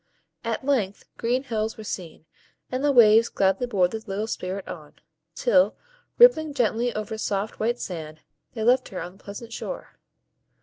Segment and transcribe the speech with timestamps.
[0.43, 2.25] At length green hills were seen,
[2.71, 4.93] and the waves gladly bore the little Spirit on,
[5.35, 5.75] till,
[6.17, 8.21] rippling gently over soft white sand,
[8.55, 9.99] they left her on the pleasant shore.